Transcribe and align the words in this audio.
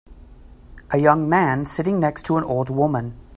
A 0.89 0.97
young 0.97 1.29
man 1.29 1.67
sitting 1.67 1.99
next 1.99 2.23
to 2.25 2.37
an 2.37 2.43
old 2.43 2.71
woman. 2.71 3.13